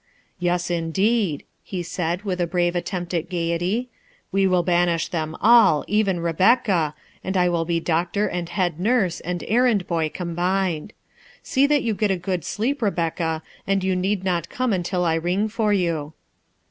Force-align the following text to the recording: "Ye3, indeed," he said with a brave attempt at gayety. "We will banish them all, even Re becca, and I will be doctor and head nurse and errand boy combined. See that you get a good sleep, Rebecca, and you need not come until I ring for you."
"Ye3, 0.41 0.71
indeed," 0.75 1.43
he 1.61 1.83
said 1.83 2.23
with 2.23 2.41
a 2.41 2.47
brave 2.47 2.75
attempt 2.75 3.13
at 3.13 3.29
gayety. 3.29 3.87
"We 4.31 4.47
will 4.47 4.63
banish 4.63 5.07
them 5.09 5.35
all, 5.39 5.85
even 5.87 6.21
Re 6.21 6.33
becca, 6.33 6.95
and 7.23 7.37
I 7.37 7.49
will 7.49 7.65
be 7.65 7.79
doctor 7.79 8.25
and 8.27 8.49
head 8.49 8.79
nurse 8.79 9.19
and 9.19 9.43
errand 9.47 9.85
boy 9.85 10.09
combined. 10.11 10.93
See 11.43 11.67
that 11.67 11.83
you 11.83 11.93
get 11.93 12.09
a 12.09 12.17
good 12.17 12.43
sleep, 12.43 12.81
Rebecca, 12.81 13.43
and 13.67 13.83
you 13.83 13.95
need 13.95 14.23
not 14.23 14.49
come 14.49 14.73
until 14.73 15.05
I 15.05 15.13
ring 15.13 15.47
for 15.47 15.71
you." 15.71 16.13